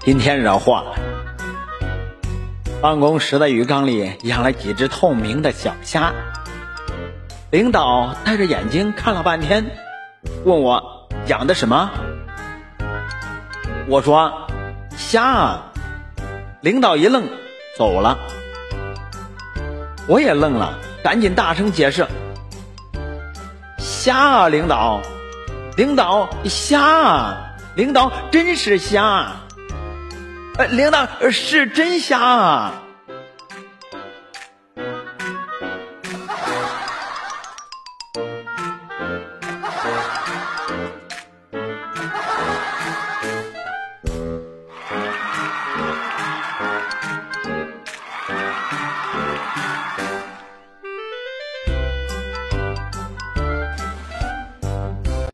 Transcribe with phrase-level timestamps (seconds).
[0.00, 0.94] 今天惹祸了，
[2.80, 6.14] 办公室的鱼缸里养了几只透明的小虾。
[7.50, 9.66] 领导戴着眼睛看了半天，
[10.44, 11.90] 问我养的什么？
[13.86, 14.32] 我说
[14.96, 15.58] 虾。
[16.62, 17.24] 领导一愣，
[17.76, 18.18] 走了。
[20.06, 22.06] 我也愣了，赶紧大声解释：
[23.78, 25.02] 虾啊，领导，
[25.76, 27.36] 领导瞎，
[27.74, 29.32] 领导真是瞎。
[30.58, 32.72] 呃，领导是真瞎啊。